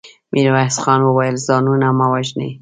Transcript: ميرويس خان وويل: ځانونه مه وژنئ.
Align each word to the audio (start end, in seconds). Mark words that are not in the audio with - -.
ميرويس 0.33 0.75
خان 0.83 0.99
وويل: 1.05 1.35
ځانونه 1.47 1.87
مه 1.97 2.05
وژنئ. 2.13 2.49